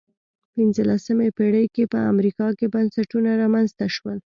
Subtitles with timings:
[0.53, 4.17] پنځلسمې پېړۍ کې په امریکا کې بنسټونه رامنځته شول.